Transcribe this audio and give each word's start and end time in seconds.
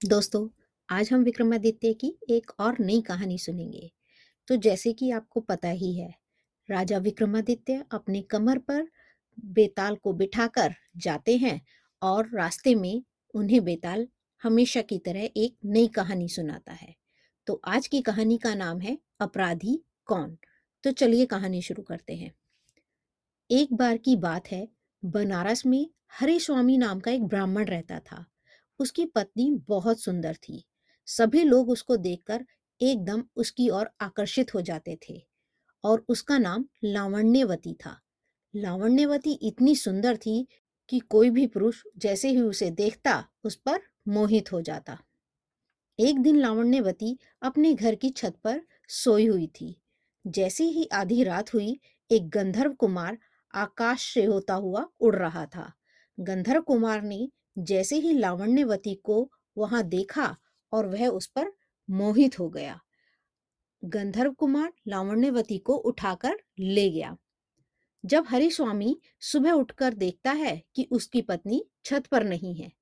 दोस्तों, 0.00 0.48
आज 0.88 1.12
हम 1.12 1.22
विक्रमादित्य 1.22 1.92
की 1.92 2.18
एक 2.30 2.50
और 2.60 2.76
नई 2.80 3.00
कहानी 3.00 3.38
सुनेंगे। 3.38 3.92
तो 4.48 4.56
जैसे 4.56 4.92
कि 4.92 5.10
आपको 5.10 5.40
पता 5.40 5.68
ही 5.68 5.94
है, 5.98 6.14
राजा 6.70 6.98
विक्रमादित्य 6.98 7.84
अपने 7.90 8.22
कमर 8.22 8.58
पर 8.58 8.88
बेताल 9.44 9.96
को 9.96 10.12
बिठाकर 10.12 10.74
जाते 10.96 11.36
हैं 11.36 11.60
और 12.02 12.28
रास्ते 12.34 12.74
में 12.74 13.02
उन्हें 13.34 13.64
बेताल 13.64 14.06
हमेशा 14.42 14.82
की 14.82 14.98
तरह 14.98 15.28
एक 15.36 15.56
नई 15.64 15.88
कहानी 15.88 16.28
सुनाता 16.28 16.72
है। 16.72 16.94
तो 17.46 17.60
आज 17.64 17.86
की 17.86 18.02
कहानी 18.02 18.38
का 18.38 18.54
नाम 18.54 18.80
है, 18.80 18.98
अपराधी 19.20 19.84
कौन? 20.04 20.36
तो 20.84 20.92
चलिए 20.92 21.26
कहानी 21.26 21.62
शुरू 21.62 21.82
करते 21.82 22.16
हैं। 22.16 22.34
एक 23.50 23.72
बार 23.72 23.96
की 23.96 24.16
बात 24.16 24.52
है, 24.52 24.68
बनारस 25.04 25.66
में 25.66 25.86
हरे 26.12 26.38
स्वामी 26.38 26.78
नाम 26.78 27.00
का 27.00 27.10
एक 27.10 27.24
ब्राह्मण 27.24 27.64
रहता 27.64 27.98
था। 27.98 28.24
उसकी 28.78 29.06
पत्नी 29.06 29.50
बहुत 29.68 30.00
सुंदर 30.00 30.34
थी। 30.34 30.64
सभी 31.06 31.42
लोग 31.42 31.70
उसको 31.70 31.96
देखकर 31.96 32.44
एकदम 32.80 33.24
उसकी 33.36 33.68
ओर 33.68 33.90
आकर्षित 34.00 34.54
हो 34.54 34.60
जाते 34.60 34.98
थे 35.08 35.26
और 35.84 36.04
उसका 36.08 36.38
नाम 36.38 36.64
लावण्यवती 36.84 37.74
था। 37.74 38.00
लावण्यवती 38.56 39.32
इतनी 39.32 39.76
सुंदर 39.76 40.16
थी 40.16 40.48
कि 40.88 40.98
कोई 40.98 41.30
भी 41.30 41.46
पुरुष 41.46 41.82
जैसे 41.96 42.28
ही 42.28 42.40
उसे 42.40 42.70
देखता 42.70 43.28
उस 43.44 43.56
पर 43.56 43.80
मोहित 44.08 44.52
हो 44.52 44.60
जाता। 44.60 44.98
एक 46.00 46.18
दिन 46.18 46.36
लावण्यवती 46.36 47.18
अपने 47.42 47.74
घर 47.74 47.94
की 47.94 48.10
छत 48.10 48.34
पर 48.44 48.60
सोई 48.88 49.26
हुई 49.26 49.46
थी। 49.46 49.80
जैसे 50.26 50.64
ही 50.64 50.88
आधी 50.92 51.22
रात 51.24 51.54
हुई, 51.54 51.80
एक 52.10 52.28
गंधर्व 52.28 52.72
कुमार 52.72 53.18
आकाश 53.54 54.14
से 54.14 54.24
होता 54.24 54.54
हुआ 54.54 54.86
उड़ 55.00 55.16
रहा 55.16 55.46
था। 55.46 55.72
गंधर्व 56.20 56.62
कुमार 56.62 57.02
ने 57.02 57.28
जैसे 57.56 57.96
ही 57.96 58.12
लावण्यवती 58.12 58.94
को 58.94 59.30
वहाँ 59.58 59.82
देखा 59.82 60.36
और 60.72 60.86
वह 60.86 61.06
उस 61.08 61.26
पर 61.26 61.52
मोहित 61.88 62.38
हो 62.38 62.48
गया। 62.48 62.80
गंधर्व 63.82 64.32
कुमार 64.32 64.72
लावण्यवती 64.88 65.58
को 65.58 65.74
उठाकर 65.74 66.38
ले 66.60 66.90
गया। 66.90 67.16
जब 68.04 68.24
हरि 68.28 68.50
स्वामी 68.50 68.96
सुबह 69.22 69.52
उठकर 69.52 69.94
देखता 69.94 70.32
है 70.32 70.62
कि 70.74 70.86
उसकी 70.90 71.22
पत्नी 71.22 71.64
छत 71.84 72.06
पर 72.06 72.24
नहीं 72.24 72.54
है 72.54 72.72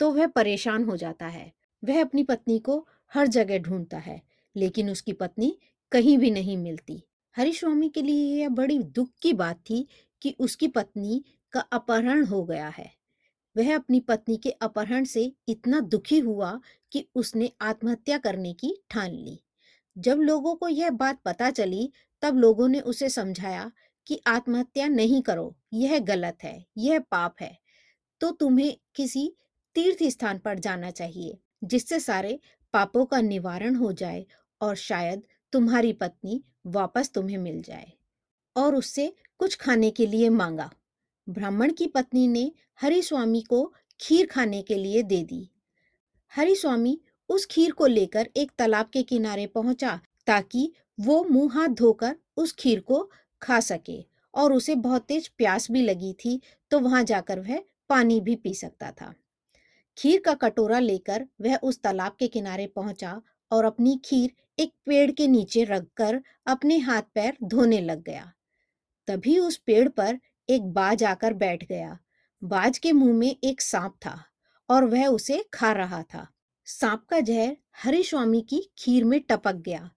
तो 0.00 0.10
वह 0.10 0.26
परेशान 0.26 0.84
हो 0.84 0.96
जाता 0.96 1.26
है। 1.26 1.52
वह 1.82 2.00
अपनी 2.00 2.22
पत्नी 2.22 2.58
को 2.58 2.86
हर 3.12 3.26
जगह 3.26 3.58
ढूंढता 3.58 3.98
है, 3.98 4.20
लेकिन 4.56 4.90
उसकी 4.90 5.12
पत्नी 5.12 5.56
कहीं 5.92 6.16
भी 6.18 6.30
नहीं 6.30 6.56
मिलती। 6.56 7.02
हरि 7.36 7.52
स्वामी 7.52 7.88
के 7.88 8.02
लिए 8.02 8.40
यह 8.40 8.48
बड़ी 8.48 8.78
दुख 8.78 9.10
की 9.22 9.32
बात 9.32 9.60
थी 9.70 9.86
कि 10.22 10.34
उसकी 10.38 10.68
पत्नी 10.68 11.22
का 11.52 11.60
अपहरण 11.60 12.24
हो 12.24 12.44
गया 12.44 12.68
है। 12.68 12.90
वह 13.56 13.74
अपनी 13.74 14.00
पत्नी 14.00 14.36
के 14.36 14.50
अपहरण 14.50 15.04
से 15.04 15.36
इतना 15.48 15.80
दुखी 15.80 16.18
हुआ 16.18 16.60
कि 16.92 17.08
उसने 17.14 17.52
आत्महत्या 17.60 18.18
करने 18.18 18.52
की 18.52 18.76
ठान 18.90 19.10
ली। 19.10 19.42
जब 19.98 20.16
लोगों 20.16 20.54
को 20.54 20.68
यह 20.68 20.90
बात 20.90 21.20
पता 21.24 21.50
चली, 21.50 21.92
तब 22.22 22.36
लोगों 22.36 22.68
ने 22.68 22.80
उसे 22.80 23.08
समझाया 23.08 23.72
कि 24.06 24.22
आत्महत्या 24.26 24.88
नहीं 24.88 25.22
करो, 25.22 25.56
यह 25.72 25.98
गलत 25.98 26.38
है, 26.42 26.66
यह 26.78 27.00
पाप 27.00 27.36
है। 27.40 27.58
तो 28.20 28.30
तुम्हें 28.30 28.76
किसी 28.94 29.36
तीर्थ 29.74 29.98
स्थान 30.02 30.38
पर 30.38 30.58
जाना 30.58 30.90
चाहिए, 30.90 31.38
जिससे 31.64 32.00
सारे 32.00 32.40
पापों 32.72 33.06
का 33.06 33.20
निवारण 33.20 33.74
हो 33.74 33.92
जाए 33.92 34.26
और 34.60 34.76
शायद 34.76 35.22
तुम्हारी 35.52 35.92
पत्नी 35.92 36.44
वापस 36.66 37.10
तुम्हें 37.10 37.38
मिल 37.38 37.62
जाए। 37.62 37.92
और 38.56 38.74
उससे 38.74 39.14
कुछ 39.38 39.56
खाने 39.56 39.90
के 39.90 40.06
लिए 40.06 40.28
मांगा। 40.28 40.70
ब्राह्मण 41.28 41.72
की 41.72 41.86
पत्नी 41.86 42.26
ने 42.28 42.50
हरि 42.80 43.02
स्वामी 43.02 43.40
को 43.40 43.64
खीर 44.00 44.26
खाने 44.26 44.62
के 44.62 44.74
लिए 44.74 45.02
दे 45.02 45.22
दी। 45.24 45.48
हरि 46.32 46.54
स्वामी 46.54 46.98
उस 47.28 47.46
खीर 47.46 47.72
को 47.72 47.86
लेकर 47.86 48.28
एक 48.36 48.50
तालाब 48.58 48.88
के 48.92 49.02
किनारे 49.02 49.46
पहुँचा 49.46 49.98
ताकि 50.26 50.70
वो 51.00 51.22
मुँह 51.24 51.54
हाथ 51.54 51.68
धोकर 51.68 52.16
उस 52.36 52.52
खीर 52.52 52.80
को 52.80 53.10
खा 53.42 53.60
सके 53.60 53.98
और 54.34 54.52
उसे 54.52 54.74
बहुत 54.74 55.04
तेज 55.04 55.28
प्यास 55.28 55.70
भी 55.70 55.82
लगी 55.82 56.12
थी 56.24 56.40
तो 56.70 56.80
वहाँ 56.80 57.02
जाकर 57.04 57.40
वह 57.40 57.62
पानी 57.90 58.20
भी 58.20 58.36
पी 58.36 58.54
सकता 58.54 58.90
था। 58.90 59.12
खीर 59.96 60.20
का 60.20 60.34
कटोरा 60.34 60.78
लेकर 60.78 61.26
वह 61.40 61.56
उस 61.62 61.80
तालाब 61.82 62.16
के 62.18 62.28
किनारे 62.28 62.66
पहुँचा 62.66 63.20
और 63.50 63.64
अपनी 63.64 64.00
खीर 64.04 64.30
एक 64.58 64.72
पेड़ 64.86 65.10
के 65.10 65.26
नीचे 65.26 65.64
रखकर 65.64 66.20
अपने 66.46 66.78
हाथ 66.78 67.02
पैर 67.14 67.36
धोने 67.44 67.80
लग 67.80 68.02
गया। 68.02 68.32
तभी 69.08 69.38
उस 69.38 69.56
पेड़ 69.56 69.88
पर 69.88 70.18
एक 70.52 70.62
बाज 70.62 71.04
आकर 71.04 71.34
बैठ 71.34 71.64
गया। 71.64 71.98
बाज 72.42 72.78
के 72.78 72.92
मुँह 72.92 73.14
में 73.14 73.36
एक 73.44 73.60
सांप 73.60 73.94
था 74.06 74.24
और 74.68 74.84
वह 74.84 75.06
उसे 75.06 75.44
खा 75.54 75.72
रहा 75.72 76.02
था। 76.02 76.26
सांप 76.64 77.04
का 77.10 77.20
जहर 77.20 77.56
हरि 77.76 78.02
स्वामी 78.02 78.40
की 78.40 78.70
खीर 78.78 79.04
में 79.04 79.20
टपक 79.20 79.54
गया। 79.54 79.90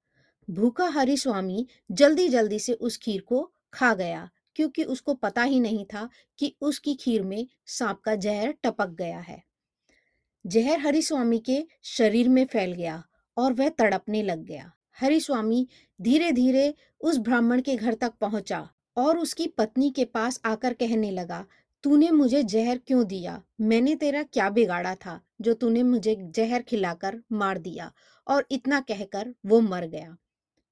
भूखा 0.49 0.87
हरिस्वामी 0.89 1.67
जल्दी 1.91 2.27
जल्दी 2.29 2.59
से 2.59 2.73
उस 2.73 2.97
खीर 2.97 3.21
को 3.21 3.51
खा 3.73 3.93
गया 3.93 4.29
क्योंकि 4.55 4.83
उसको 4.83 5.13
पता 5.13 5.43
ही 5.43 5.59
नहीं 5.59 5.85
था 5.85 6.09
कि 6.39 6.55
उसकी 6.61 6.95
खीर 6.95 7.23
में 7.23 7.47
सांप 7.65 7.99
का 7.99 8.15
जहर 8.15 8.51
टपक 8.63 8.89
गया 8.89 9.19
है। 9.19 9.43
जहर 10.47 10.79
हरिस्वामी 10.79 11.39
के 11.39 11.67
शरीर 11.83 12.29
में 12.29 12.45
फैल 12.45 12.71
गया 12.71 13.03
और 13.37 13.53
वह 13.53 13.69
तड़पने 13.69 14.23
लग 14.23 14.43
गया। 14.43 14.71
हरिस्वामी 14.99 15.67
धीरे 16.01 16.31
धीरे 16.31 16.73
उस 17.01 17.17
ब्राह्मण 17.17 17.61
के 17.61 17.75
घर 17.75 17.93
तक 17.93 18.13
पहुँचा 18.21 18.69
और 18.97 19.19
उसकी 19.19 19.47
पत्नी 19.47 19.89
के 19.89 20.05
पास 20.05 20.39
आकर 20.45 20.73
कहने 20.73 21.11
लगा, 21.11 21.45
तूने 21.83 22.09
मुझे 22.11 22.43
जहर 22.43 22.77
क्यों 22.77 23.05
दिया? 23.07 23.41
मैंने 23.61 23.95
तेरा 23.95 24.23
क्या 24.23 24.49
बिगाड़ा 24.49 24.95
था, 24.95 25.19
जो 25.41 25.53
तूने 25.53 25.83
मुझे 25.83 26.15
जहर 26.35 26.61
खिलाकर 26.61 27.21
मार 27.31 27.57
दिया? 27.57 27.91
और 28.27 28.45
इतना 28.51 28.79
कहकर 28.79 29.33
वो 29.45 29.59
मर 29.61 29.85
गया। 29.85 30.15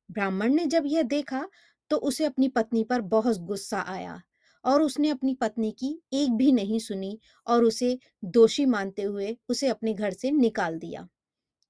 ब्राह्मण 0.10 0.54
ने 0.54 0.66
जब 0.66 0.84
यह 0.86 1.02
देखा 1.02 1.48
तो 1.90 1.98
उसे 1.98 2.26
अपनी 2.26 2.48
पत्नी 2.48 2.84
पर 2.84 3.02
बहुत 3.02 3.38
गुस्सा 3.38 3.80
आया 3.80 4.22
और 4.64 4.82
उसने 4.82 5.10
अपनी 5.10 5.34
पत्नी 5.34 5.72
की 5.72 6.02
एक 6.14 6.32
भी 6.32 6.52
नहीं 6.52 6.80
सुनी 6.80 7.20
और 7.48 7.64
उसे 7.64 7.98
दोषी 8.26 8.66
मानते 8.66 9.02
हुए 9.02 9.38
उसे 9.50 9.68
अपने 9.68 9.94
घर 9.94 10.12
से 10.12 10.32
निकाल 10.32 10.80
दिया। 10.80 11.08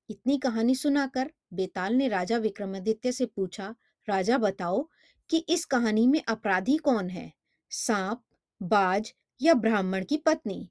इतनी 0.10 0.38
कहानी 0.38 0.76
सुनाकर 0.76 1.32
बेताल 1.54 1.96
ने 1.96 2.08
राजा 2.08 2.38
विक्रमादित्य 2.38 3.12
से 3.12 3.26
पूछा, 3.26 3.76
राजा, 4.08 4.38
बताओ 4.38 4.88
कि 5.30 5.38
इस 5.38 5.66
कहानी 5.66 6.08
में 6.08 6.22
अपराधी 6.28 6.78
कौन 6.78 7.10
है? 7.10 7.32
सांप, 7.72 8.22
बाज 8.62 9.14
या 9.42 9.54
ब्राह्मण 9.54 10.04
की 10.04 10.18
पत्नी? 10.18 10.70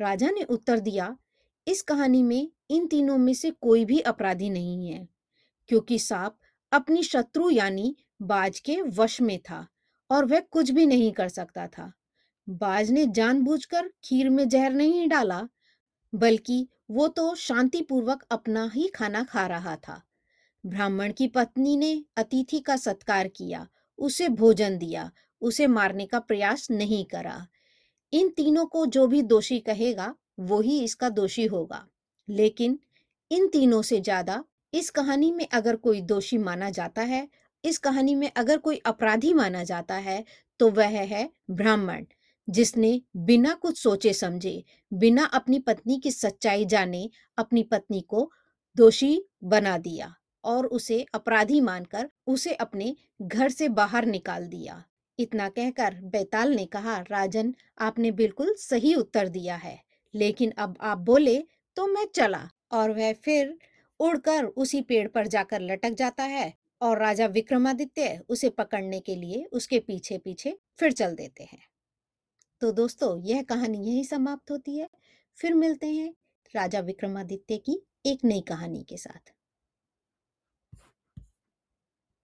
राजा 0.00 0.30
ने 0.30 0.42
उत्तर 0.42 0.80
दिया, 0.80 1.16
इस 1.66 1.82
कहानी 1.82 2.22
में 2.22 2.50
इन 2.70 2.86
तीनों 2.86 3.16
में 3.18 3.32
से 3.34 3.50
कोई 3.50 3.84
भी 3.84 4.00
अपराधी 4.00 4.50
नहीं 4.50 4.88
है, 4.88 5.08
क्योंकि 5.68 5.98
सांप 5.98 6.36
अपनी 6.72 7.02
शत्रु 7.02 7.50
यानी 7.50 7.96
बाज 8.22 8.60
के 8.60 8.80
वश 8.82 9.20
में 9.20 9.38
था 9.40 9.66
और 10.10 10.24
वह 10.24 10.40
कुछ 10.40 10.70
भी 10.70 10.86
नहीं 10.86 11.12
कर 11.12 11.28
सकता 11.28 11.66
था। 11.66 11.92
बाज 12.48 12.90
ने 12.90 13.06
जानबूझकर 13.06 13.88
खीर 14.04 14.30
में 14.30 14.48
जहर 14.48 14.72
नहीं 14.72 15.08
डाला, 15.08 15.48
बल्कि 16.12 16.66
वो 16.90 17.08
तो 17.08 17.34
शांतिपूर्वक 17.34 18.22
अपना 18.30 18.70
ही 18.74 18.86
खाना 18.88 19.22
खा 19.24 19.46
रहा 19.46 19.76
था। 19.76 20.02
ब्राह्मण 20.64 21.12
की 21.12 21.26
पत्नी 21.28 21.76
ने 21.76 22.04
अतिथि 22.16 22.60
का 22.60 22.76
सत्कार 22.76 23.28
किया 23.28 23.66
उसे 23.98 24.28
भोजन 24.30 24.78
दिया, 24.78 25.10
उसे 25.42 25.66
मारने 25.68 26.06
का 26.06 26.18
प्रयास 26.20 26.70
नहीं 26.70 27.04
करा। 27.06 27.46
इन 28.12 28.28
तीनों 28.28 28.66
को 28.66 28.84
जो 28.88 29.06
भी 29.06 29.22
दोषी 29.24 29.58
कहेगा 29.60 30.14
वो 30.40 30.60
ही 30.60 30.78
इसका 30.80 31.08
दोषी 31.10 31.46
होगा। 31.46 31.86
लेकिन 32.28 32.78
इन 33.30 33.48
तीनों 33.48 33.82
से 33.82 34.00
ज़्यादा 34.00 34.42
इस 34.72 34.90
कहानी 34.90 35.30
में 35.32 35.46
अगर 35.48 35.76
कोई 35.76 36.00
दोषी 36.02 36.38
माना 36.38 36.70
जाता 36.70 37.02
है, 37.02 37.28
इस 37.64 37.78
कहानी 37.78 38.14
में 38.14 38.30
अगर 38.32 38.58
कोई 38.58 38.80
अपराधी 38.86 39.32
माना 39.34 39.62
जाता 39.64 39.94
है 39.96 40.24
तो 40.60 40.70
वह 40.70 40.98
है 41.04 41.28
ब्राह्मण, 41.52 42.04
जिसने 42.48 43.00
बिना 43.18 43.54
कुछ 43.54 43.78
सोचे 43.78 44.12
समझे, 44.12 44.62
बिना 44.92 45.24
अपनी 45.24 45.58
पत्नी 45.58 45.98
की 45.98 46.10
सच्चाई 46.10 46.64
जाने, 46.66 47.08
अपनी 47.38 47.62
पत्नी 47.62 48.00
को 48.00 48.30
दोषी 48.76 49.20
बना 49.44 49.76
दिया। 49.78 50.14
और 50.48 50.66
उसे 50.66 51.04
अपराधी 51.14 51.60
मानकर 51.60 52.08
उसे 52.26 52.54
अपने 52.56 52.94
घर 53.22 53.48
से 53.48 53.68
बाहर 53.70 54.06
निकाल 54.06 54.46
दिया। 54.46 54.82
इतना 55.18 55.48
कहकर 55.48 55.94
बैताल 56.04 56.54
ने 56.54 56.64
कहा, 56.66 56.98
राजन, 57.00 57.54
आपने 57.78 58.10
बिल्कुल 58.12 58.54
सही 58.54 58.94
उत्तर 58.94 59.28
दिया 59.28 59.56
है, 59.56 59.78
लेकिन 60.14 60.52
अब 60.58 60.76
आप 60.80 60.98
बोले 60.98 61.38
तो 61.76 61.86
मैं 61.86 62.06
चला। 62.14 62.48
और 62.72 62.90
वह 62.90 63.12
फिर 63.12 63.56
उड़कर 64.00 64.44
उसी 64.44 64.80
पेड़ 64.82 65.06
पर 65.08 65.26
जाकर 65.26 65.60
लटक 65.60 65.90
जाता 65.90 66.22
है 66.22 66.52
और 66.80 66.98
राजा 66.98 67.26
विक्रमादित्य 67.26 68.20
उसे 68.28 68.48
पकड़ने 68.50 69.00
के 69.00 69.14
लिए 69.16 69.44
उसके 69.52 69.78
पीछे 69.78 70.18
पीछे 70.18 70.58
फिर 70.78 70.92
चल 70.92 71.14
देते 71.14 71.44
हैं। 71.44 71.62
तो 72.62 72.72
दोस्तों, 72.72 73.20
यह 73.22 73.42
कहानी 73.42 73.78
यही 73.78 74.04
समाप्त 74.04 74.50
होती 74.50 74.76
है। 74.78 74.88
फिर 75.38 75.54
मिलते 75.54 75.86
हैं 75.86 76.12
राजा 76.54 76.80
विक्रमादित्य 76.80 77.56
की 77.56 77.80
एक 78.06 78.24
नई 78.24 78.40
कहानी 78.40 78.82
के 78.82 78.96
साथ। 78.96 79.32